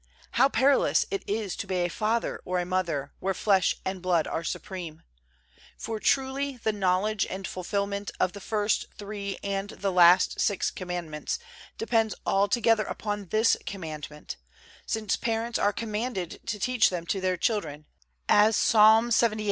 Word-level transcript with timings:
O 0.01 0.17
how 0.31 0.49
perilous 0.49 1.05
it 1.11 1.21
is 1.27 1.55
to 1.55 1.67
be 1.67 1.75
a 1.81 1.87
father 1.87 2.41
or 2.43 2.57
a 2.57 2.65
mother, 2.65 3.13
where 3.19 3.35
flesh 3.35 3.75
and 3.85 4.01
blood 4.01 4.25
are 4.25 4.43
supreme! 4.43 5.03
For, 5.77 5.99
truly, 5.99 6.57
the 6.57 6.71
knowledge 6.73 7.27
and 7.29 7.45
fulfilment 7.47 8.09
of 8.19 8.33
the 8.33 8.41
first 8.41 8.87
three 8.97 9.37
and 9.43 9.69
the 9.69 9.91
last 9.91 10.39
six 10.41 10.71
Commandments 10.71 11.37
depends 11.77 12.15
altogether 12.25 12.85
upon 12.85 13.27
this 13.27 13.55
Commandment; 13.67 14.37
since 14.87 15.17
parents 15.17 15.59
are 15.59 15.71
commanded 15.71 16.39
to 16.47 16.57
teach 16.57 16.89
them 16.89 17.05
to 17.05 17.21
their 17.21 17.37
children, 17.37 17.85
as 18.27 18.55
Psalm 18.55 19.11
lxxviii. 19.11 19.39